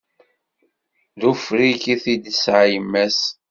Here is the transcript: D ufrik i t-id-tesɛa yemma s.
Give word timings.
D 1.19 1.21
ufrik 1.31 1.83
i 1.93 1.95
t-id-tesɛa 2.03 2.63
yemma 2.71 3.05
s. 3.17 3.21